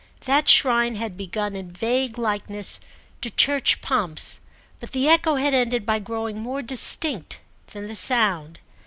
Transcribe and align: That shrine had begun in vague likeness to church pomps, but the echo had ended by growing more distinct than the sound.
That 0.21 0.49
shrine 0.49 0.95
had 0.95 1.15
begun 1.15 1.55
in 1.55 1.71
vague 1.71 2.17
likeness 2.17 2.79
to 3.21 3.29
church 3.29 3.83
pomps, 3.83 4.39
but 4.79 4.93
the 4.93 5.07
echo 5.07 5.35
had 5.35 5.53
ended 5.53 5.85
by 5.85 5.99
growing 5.99 6.41
more 6.41 6.63
distinct 6.63 7.39
than 7.67 7.87
the 7.87 7.93
sound. 7.95 8.57